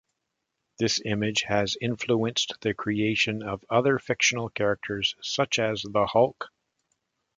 [0.79, 6.49] This image has influenced the creation of other fictional characters, such as the Hulk.